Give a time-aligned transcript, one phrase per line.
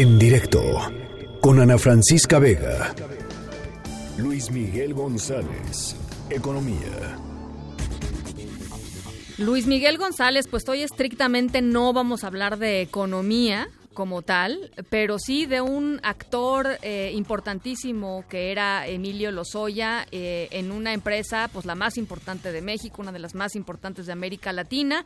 [0.00, 0.62] En directo
[1.40, 2.94] con Ana Francisca Vega.
[4.16, 5.96] Luis Miguel González,
[6.30, 7.18] Economía.
[9.38, 15.18] Luis Miguel González, pues hoy estrictamente no vamos a hablar de economía como tal, pero
[15.18, 21.66] sí de un actor eh, importantísimo que era Emilio Lozoya eh, en una empresa, pues
[21.66, 25.04] la más importante de México, una de las más importantes de América Latina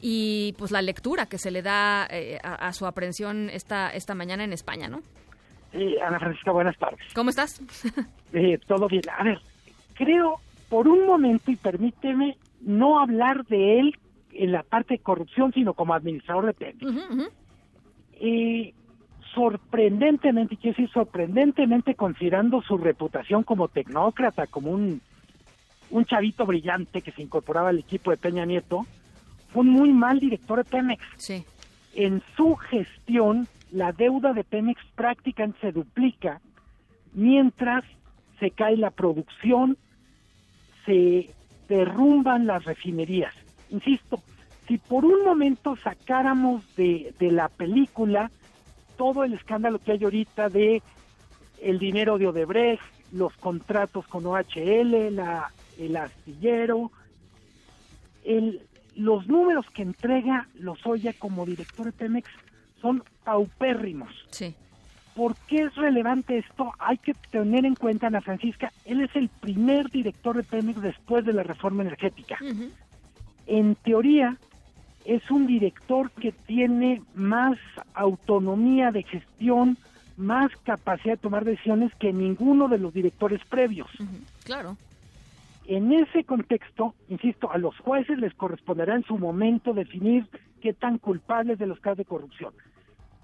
[0.00, 4.44] y pues la lectura que se le da eh, a, su aprehensión esta, esta mañana
[4.44, 5.00] en España, ¿no?
[5.72, 7.00] Sí, Ana Francisca, buenas tardes.
[7.14, 7.60] ¿Cómo estás?
[8.34, 9.04] Eh, todo bien.
[9.18, 9.40] A ver,
[9.94, 10.38] creo
[10.68, 13.96] por un momento, y permíteme no hablar de él
[14.34, 17.32] en la parte de corrupción, sino como administrador de Pemex.
[18.20, 18.74] Eh,
[19.34, 25.00] sorprendentemente, quiero decir sorprendentemente considerando su reputación como tecnócrata, como un,
[25.90, 28.86] un chavito brillante que se incorporaba al equipo de Peña Nieto,
[29.52, 31.02] fue un muy mal director de Pemex.
[31.16, 31.44] Sí.
[31.94, 36.40] En su gestión, la deuda de Pemex prácticamente se duplica,
[37.12, 37.84] mientras
[38.40, 39.76] se cae la producción,
[40.84, 41.30] se
[41.68, 43.34] derrumban las refinerías.
[43.70, 44.20] Insisto,
[44.68, 48.30] si por un momento sacáramos de, de la película
[48.98, 50.82] todo el escándalo que hay ahorita de
[51.62, 56.90] el dinero de Odebrecht, los contratos con OHL, la, el astillero,
[58.24, 58.60] el,
[58.94, 62.28] los números que entrega Lozoya como director de Pemex
[62.82, 64.12] son paupérrimos.
[64.30, 64.54] Sí.
[65.14, 66.72] ¿Por qué es relevante esto?
[66.78, 71.24] Hay que tener en cuenta, Ana Francisca, él es el primer director de Pemex después
[71.24, 72.38] de la reforma energética.
[73.46, 74.36] En teoría,
[75.08, 77.56] es un director que tiene más
[77.94, 79.78] autonomía de gestión,
[80.18, 83.88] más capacidad de tomar decisiones que ninguno de los directores previos.
[84.44, 84.76] Claro.
[85.64, 90.26] En ese contexto, insisto, a los jueces les corresponderá en su momento definir
[90.60, 92.52] qué tan culpables de los casos de corrupción.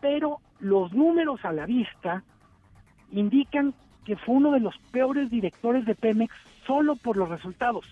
[0.00, 2.22] Pero los números a la vista
[3.12, 3.74] indican
[4.06, 6.34] que fue uno de los peores directores de Pemex
[6.66, 7.84] solo por los resultados.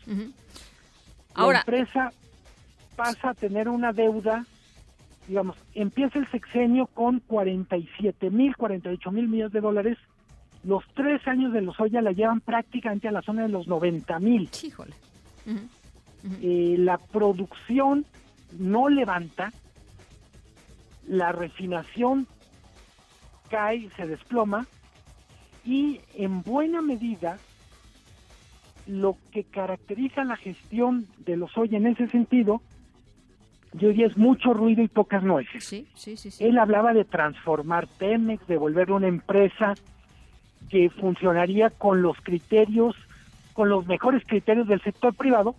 [1.35, 2.13] Ahora, la empresa
[2.97, 4.47] pasa a tener una deuda,
[5.29, 9.99] digamos, empieza el sexenio con 47 mil, 48 mil millones de dólares
[10.65, 14.19] los tres años de los Lozoya la llevan prácticamente a la zona de los 90
[14.21, 14.49] mil.
[14.63, 14.95] Híjole.
[16.41, 18.07] Eh, la producción
[18.59, 19.53] no levanta,
[21.09, 22.29] la refinación
[23.51, 24.67] cae, se desploma
[25.65, 27.39] y en buena medida
[28.87, 32.63] lo que caracteriza la gestión de los hoy en ese sentido,
[33.75, 35.65] yo diría es mucho ruido y pocas nueces.
[35.65, 36.45] Sí, sí, sí, sí.
[36.45, 39.75] Él hablaba de transformar Pemex, de volverlo una empresa
[40.69, 42.95] que funcionaría con los criterios,
[43.53, 45.55] con los mejores criterios del sector privado,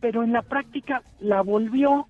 [0.00, 2.06] pero en la práctica la volvió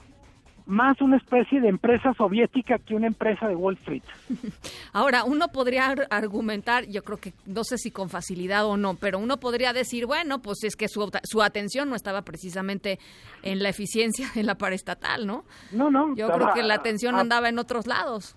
[0.66, 4.02] más una especie de empresa soviética que una empresa de Wall Street.
[4.92, 9.18] Ahora, uno podría argumentar, yo creo que no sé si con facilidad o no, pero
[9.18, 12.98] uno podría decir, bueno, pues es que su, su atención no estaba precisamente
[13.42, 15.44] en la eficiencia en la paraestatal, ¿no?
[15.72, 16.14] No, no.
[16.16, 18.36] Yo creo que la atención andaba en otros lados.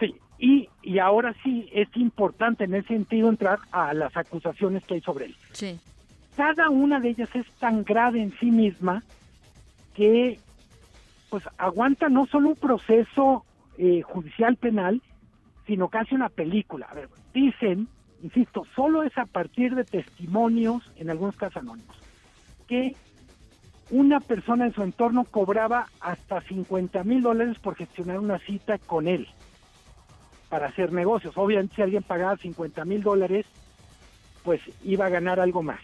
[0.00, 4.94] Sí, y, y ahora sí es importante en ese sentido entrar a las acusaciones que
[4.94, 5.36] hay sobre él.
[5.52, 5.78] Sí.
[6.36, 9.02] Cada una de ellas es tan grave en sí misma
[9.94, 10.38] que
[11.30, 13.44] pues aguanta no solo un proceso
[13.76, 15.02] eh, judicial penal,
[15.66, 16.86] sino casi una película.
[16.90, 17.88] A ver, dicen,
[18.22, 21.96] insisto, solo es a partir de testimonios, en algunos casos anónimos,
[22.66, 22.96] que
[23.90, 29.08] una persona en su entorno cobraba hasta 50 mil dólares por gestionar una cita con
[29.08, 29.28] él
[30.48, 31.36] para hacer negocios.
[31.36, 33.46] Obviamente si alguien pagaba 50 mil dólares,
[34.44, 35.80] pues iba a ganar algo más.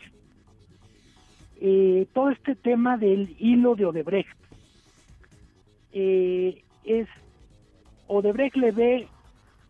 [1.61, 4.37] Eh, todo este tema del hilo de Odebrecht
[5.95, 7.09] eh, es
[8.09, 9.09] Odebrecht le ve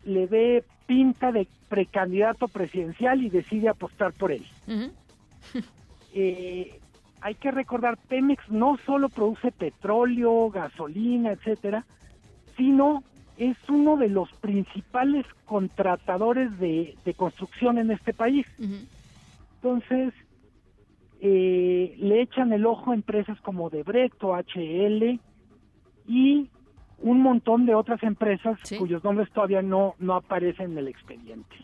[0.04, 4.44] le ve pinta de precandidato presidencial y decide apostar por él.
[6.14, 6.78] eh,
[7.20, 11.86] hay que recordar, Pemex no solo produce petróleo, gasolina, etcétera,
[12.56, 13.02] sino
[13.38, 18.46] es uno de los principales contratadores de, construcción en este país.
[19.56, 20.12] Entonces,
[21.20, 25.18] eh, le echan el ojo a empresas como Debrecht o HL
[26.06, 26.48] y
[26.98, 31.56] un montón de otras empresas cuyos nombres todavía no, no aparecen en el expediente.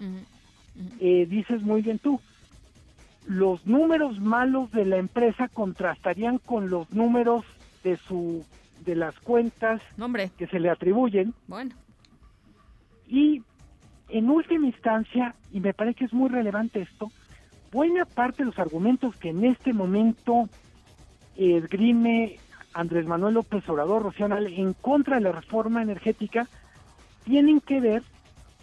[0.98, 2.20] Eh, dices muy bien tú,
[3.26, 7.44] los números malos de la empresa contrastarían con los números
[7.84, 8.44] de su
[8.84, 9.82] de las cuentas
[10.38, 11.34] que se le atribuyen.
[11.46, 11.74] Bueno.
[13.06, 13.42] Y
[14.08, 17.10] en última instancia, y me parece que es muy relevante esto,
[17.70, 20.48] buena parte de los argumentos que en este momento
[21.36, 22.38] esgrime
[22.72, 26.48] Andrés Manuel López Obrador Rocional en contra de la reforma energética
[27.24, 28.02] tienen que ver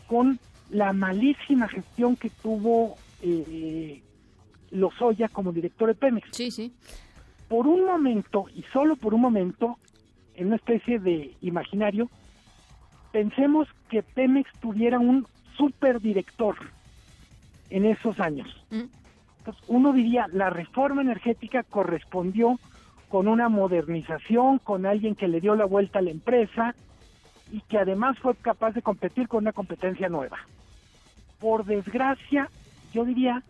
[0.07, 0.39] con
[0.69, 4.01] la malísima gestión que tuvo eh,
[4.71, 6.29] Lozoya como director de Pemex.
[6.31, 6.73] Sí, sí.
[7.47, 9.77] Por un momento, y solo por un momento,
[10.35, 12.09] en una especie de imaginario,
[13.11, 15.25] pensemos que Pemex tuviera un
[15.57, 16.55] superdirector
[17.69, 18.47] en esos años.
[18.69, 18.83] Mm.
[19.39, 22.59] Entonces, uno diría, la reforma energética correspondió
[23.09, 26.75] con una modernización, con alguien que le dio la vuelta a la empresa
[27.51, 30.37] y que además fue capaz de competir con una competencia nueva.
[31.39, 32.49] Por desgracia,
[32.93, 33.43] yo diría,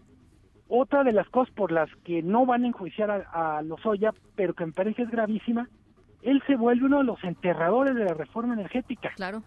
[0.67, 4.53] otra de las cosas por las que no van a enjuiciar a, a Lozoya, pero
[4.53, 5.67] que me parece es gravísima,
[6.21, 9.11] él se vuelve uno de los enterradores de la reforma energética.
[9.15, 9.41] Claro.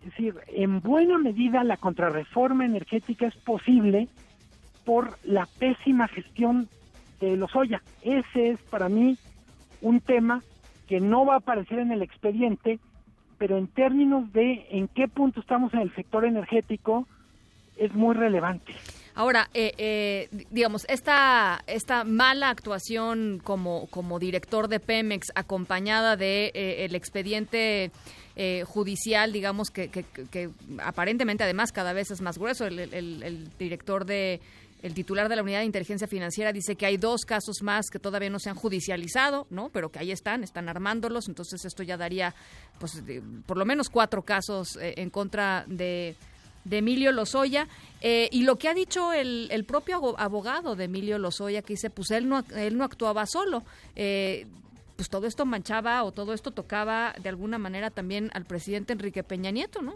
[0.00, 4.08] Es decir, en buena medida la contrarreforma energética es posible
[4.84, 6.68] por la pésima gestión
[7.20, 7.82] de Lozoya.
[8.02, 9.16] Ese es para mí
[9.80, 10.42] un tema
[10.88, 12.78] que no va a aparecer en el expediente,
[13.38, 17.06] pero en términos de en qué punto estamos en el sector energético,
[17.76, 18.74] es muy relevante.
[19.14, 26.52] Ahora, eh, eh, digamos, esta, esta mala actuación como, como director de Pemex, acompañada de
[26.54, 27.90] eh, el expediente
[28.36, 30.50] eh, judicial, digamos, que, que, que,
[30.82, 34.40] aparentemente además cada vez es más grueso, el, director de
[34.82, 37.98] el titular de la Unidad de Inteligencia Financiera dice que hay dos casos más que
[37.98, 39.68] todavía no se han judicializado, ¿no?
[39.70, 42.34] Pero que ahí están, están armándolos, entonces esto ya daría,
[42.78, 43.02] pues,
[43.46, 46.16] por lo menos cuatro casos eh, en contra de,
[46.64, 47.68] de Emilio Lozoya.
[48.00, 51.90] Eh, y lo que ha dicho el, el, propio abogado de Emilio Lozoya, que dice,
[51.90, 53.62] pues él no, él no actuaba solo.
[53.96, 54.46] Eh,
[55.00, 59.22] pues todo esto manchaba o todo esto tocaba de alguna manera también al presidente Enrique
[59.22, 59.94] Peña Nieto, ¿no?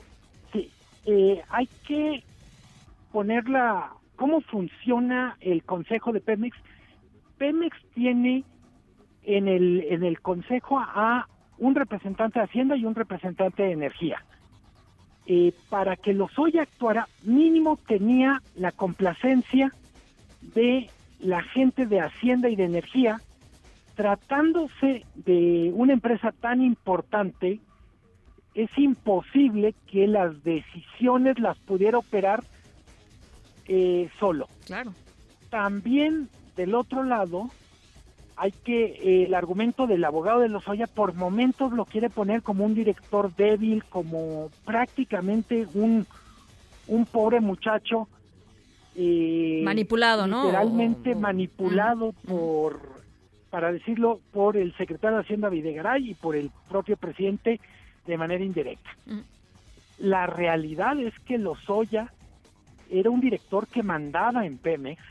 [0.50, 0.70] Sí,
[1.04, 2.24] eh, hay que
[3.12, 6.56] ponerla, ¿cómo funciona el Consejo de Pemex?
[7.38, 8.44] Pemex tiene
[9.22, 11.28] en el, en el Consejo a
[11.58, 14.24] un representante de Hacienda y un representante de Energía
[15.26, 19.72] eh, para que Lozoya actuara, mínimo tenía la complacencia
[20.54, 20.90] de
[21.20, 23.20] la gente de Hacienda y de Energía,
[23.94, 27.60] tratándose de una empresa tan importante,
[28.54, 32.44] es imposible que las decisiones las pudiera operar
[33.66, 34.48] eh, solo.
[34.66, 34.92] Claro.
[35.50, 37.50] También del otro lado,
[38.36, 42.64] hay que eh, el argumento del abogado de Lozoya por momentos lo quiere poner como
[42.64, 46.06] un director débil, como prácticamente un
[46.86, 48.08] un pobre muchacho
[48.94, 50.44] eh, manipulado, ¿no?
[50.44, 52.94] Literalmente manipulado por
[53.50, 57.60] para decirlo por el secretario de Hacienda Videgaray y por el propio presidente
[58.04, 58.90] de manera indirecta.
[59.98, 62.12] La realidad es que Lozoya
[62.90, 65.02] era un director que mandaba en Pemex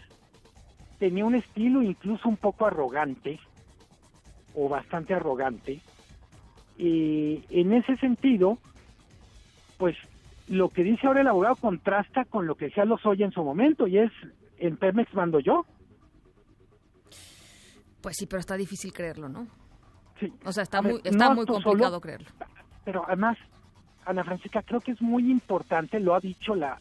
[0.99, 3.37] tenía un estilo incluso un poco arrogante,
[4.55, 5.81] o bastante arrogante,
[6.77, 8.57] y en ese sentido,
[9.77, 9.97] pues
[10.47, 13.85] lo que dice ahora el abogado contrasta con lo que decía Lozoya en su momento,
[13.85, 14.11] y es,
[14.57, 15.65] en Pemex mando yo.
[18.01, 19.47] Pues sí, pero está difícil creerlo, ¿no?
[20.19, 20.31] Sí.
[20.45, 22.29] O sea, está ver, muy, está no muy complicado solo, creerlo.
[22.85, 23.37] Pero además,
[24.05, 26.79] Ana Francisca, creo que es muy importante, lo ha dicho la,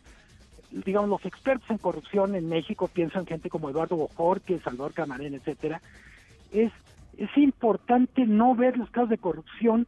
[0.73, 5.81] digamos, los expertos en corrupción en México piensan gente como Eduardo Bojorque, Salvador Camarena, etcétera,
[6.51, 6.73] es,
[7.19, 9.87] es importante no ver los casos de corrupción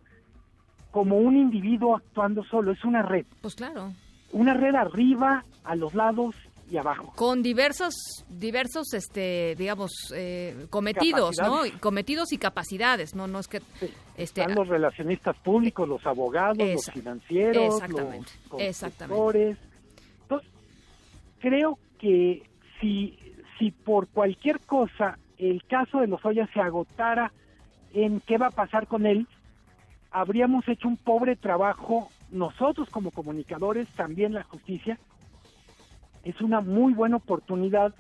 [0.90, 3.26] como un individuo actuando solo, es una red.
[3.40, 3.92] Pues claro.
[4.32, 6.36] Una red arriba, a los lados
[6.70, 7.12] y abajo.
[7.16, 7.94] Con diversos,
[8.28, 11.62] diversos, este, digamos, eh, cometidos, ¿no?
[11.80, 13.26] Cometidos y capacidades, ¿no?
[13.26, 13.60] No es que...
[13.80, 13.90] Sí.
[14.16, 19.58] Este, Están los relacionistas públicos, los abogados, los financieros, exactamente, los exactamente
[21.44, 22.42] creo que
[22.80, 23.18] si,
[23.58, 27.32] si por cualquier cosa el caso de Lozoya se agotara
[27.92, 29.26] en qué va a pasar con él,
[30.10, 34.98] habríamos hecho un pobre trabajo nosotros como comunicadores, también la justicia.
[36.24, 37.94] Es una muy buena oportunidad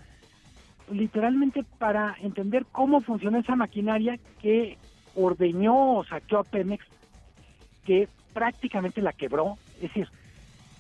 [0.90, 4.78] literalmente para entender cómo funciona esa maquinaria que
[5.14, 6.82] ordeñó o saqueó a Pemex,
[7.84, 9.58] que prácticamente la quebró.
[9.76, 10.08] Es decir,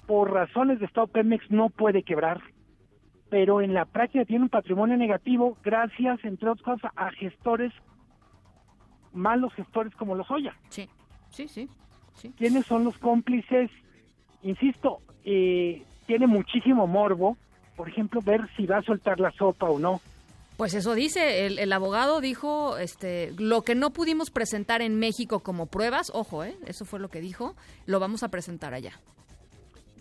[0.06, 2.40] por razones de Estado Pemex no puede quebrar,
[3.34, 7.72] pero en la práctica tiene un patrimonio negativo gracias, entre otras cosas, a gestores,
[9.12, 10.54] malos gestores como los Oya.
[10.68, 10.88] Sí,
[11.30, 11.68] sí, sí.
[12.14, 12.32] sí.
[12.38, 13.72] ¿Quiénes son los cómplices?
[14.44, 17.36] Insisto, eh, tiene muchísimo morbo,
[17.74, 20.00] por ejemplo, ver si va a soltar la sopa o no.
[20.56, 25.40] Pues eso dice, el, el, abogado dijo, este, lo que no pudimos presentar en México
[25.40, 28.92] como pruebas, ojo, eh, eso fue lo que dijo, lo vamos a presentar allá.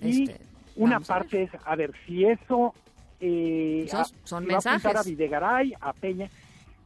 [0.01, 2.75] Y este, una parte es, a ver, si eso
[3.25, 4.85] eh, son, son a, mensajes.
[4.85, 6.29] Va a, a Videgaray, a Peña,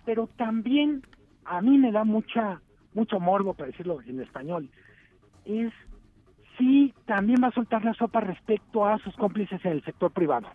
[0.05, 1.03] pero también
[1.45, 2.61] a mí me da mucha
[2.93, 4.69] mucho morbo, para decirlo en español,
[5.45, 5.71] es
[6.57, 10.47] sí también va a soltar la sopa respecto a sus cómplices en el sector privado.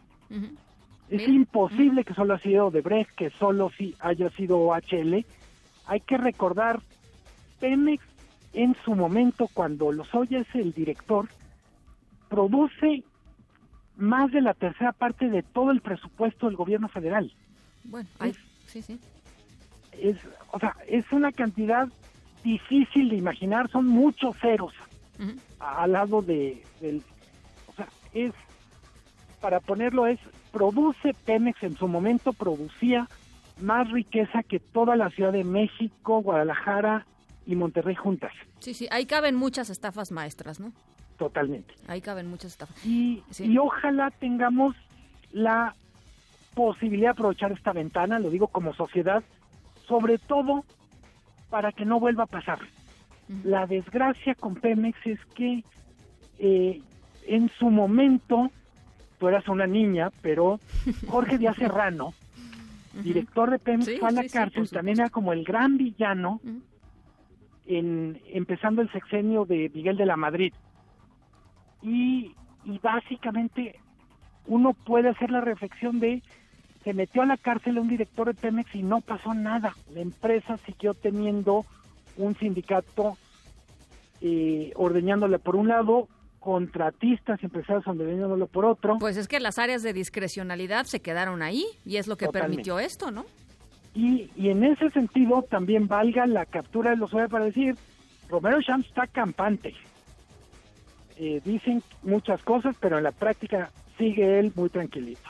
[1.09, 5.25] Es imposible que solo haya sido Odebrecht, que solo sí haya sido HL.
[5.87, 6.81] Hay que recordar,
[7.61, 8.03] Pemex
[8.55, 11.29] en su momento, cuando Lozoya es el director,
[12.29, 13.05] produce
[13.97, 17.33] más de la tercera parte de todo el presupuesto del gobierno federal.
[17.85, 18.35] Bueno, ay,
[18.67, 18.99] sí, sí.
[19.93, 20.17] Es,
[20.53, 21.89] o sea, es una cantidad
[22.43, 24.73] difícil de imaginar, son muchos ceros
[25.61, 27.03] al lado de del
[27.69, 28.33] o sea es
[29.41, 30.19] para ponerlo es
[30.51, 33.09] produce Pemex en su momento producía
[33.61, 37.07] más riqueza que toda la Ciudad de México, Guadalajara
[37.47, 40.73] y Monterrey juntas, Sí, sí, ahí caben muchas estafas maestras, ¿no?
[41.25, 41.75] Totalmente.
[41.87, 42.85] Ahí caben muchas estafas.
[42.85, 43.45] Y, Sí.
[43.45, 44.75] y ojalá tengamos
[45.33, 45.75] la
[46.55, 49.23] posibilidad de aprovechar esta ventana, lo digo como sociedad,
[49.87, 50.64] sobre todo
[51.50, 52.59] para que no vuelva a pasar.
[53.45, 55.64] La desgracia con Pemex es que
[56.38, 56.81] eh,
[57.26, 58.50] en su momento,
[59.19, 60.59] tú eras una niña, pero
[61.09, 62.12] Jorge Díaz Serrano,
[63.02, 66.41] director de Pemex, Sí, fue a la sí, cárcel, también era como el gran villano,
[67.67, 70.52] en, empezando el sexenio de Miguel de la Madrid.
[71.83, 72.35] Y,
[72.65, 73.79] y básicamente
[74.47, 76.23] uno puede hacer la reflexión de
[76.85, 79.77] se metió a la cárcel un director de Pemex y no pasó nada.
[79.95, 81.65] La empresa siguió teniendo
[82.17, 83.17] un sindicato
[84.21, 86.09] eh, ordeñándole por un lado,
[86.41, 88.99] contratistas y empresarios ordeñándolo por otro.
[88.99, 92.57] Pues es que las áreas de discrecionalidad se quedaron ahí y es lo que Totalmente.
[92.57, 93.27] permitió esto, ¿no?
[93.95, 97.77] Y, y en ese sentido también valga la captura de los para decir,
[98.29, 99.75] Romero Shams está campante.
[101.16, 105.21] Eh, dicen muchas cosas, pero en la práctica sigue él muy tranquilito.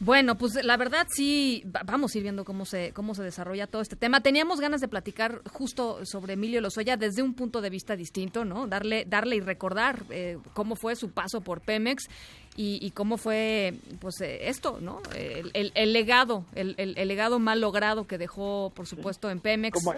[0.00, 3.66] Bueno, pues la verdad sí, va- vamos a ir viendo cómo se, cómo se desarrolla
[3.68, 4.20] todo este tema.
[4.20, 8.66] Teníamos ganas de platicar justo sobre Emilio Lozoya desde un punto de vista distinto, ¿no?
[8.66, 12.08] Darle, darle y recordar eh, cómo fue su paso por Pemex
[12.56, 15.00] y, y cómo fue, pues, eh, esto, ¿no?
[15.16, 16.74] El, el- el legado, el
[17.08, 19.78] legado mal logrado que dejó, por supuesto, en Pemex.
[19.82, 19.94] Como,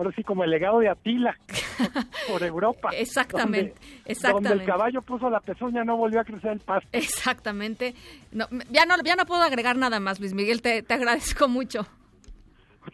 [0.00, 1.36] ahora sí, como el legado de Atila
[2.28, 2.90] por Europa.
[2.96, 4.48] Exactamente, donde- exactamente.
[4.48, 6.88] Donde el caballo puso la pezuña, no volvió a crecer el pasto.
[6.92, 7.94] Exactamente.
[8.32, 11.86] No, ya, no, ya no puedo agregar nada más, Luis Miguel, te, te agradezco mucho.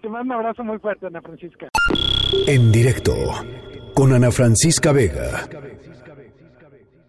[0.00, 1.68] Te mando un abrazo muy fuerte, Ana Francisca.
[2.46, 3.14] En directo
[3.94, 5.48] con Ana Francisca Vega.